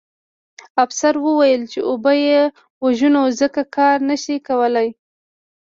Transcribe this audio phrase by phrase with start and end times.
[0.83, 2.41] افسر وویل چې وبه یې
[2.83, 4.87] وژنو ځکه کار نه شي کولی